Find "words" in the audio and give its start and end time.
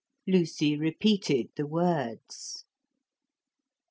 1.67-2.65